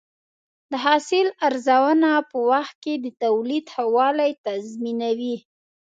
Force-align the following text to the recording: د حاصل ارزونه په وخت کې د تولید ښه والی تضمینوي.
د 0.71 0.73
حاصل 0.85 1.27
ارزونه 1.47 2.09
په 2.29 2.37
وخت 2.51 2.75
کې 2.83 2.93
د 3.03 3.05
تولید 3.23 3.65
ښه 3.73 3.83
والی 3.95 4.31
تضمینوي. 4.45 5.37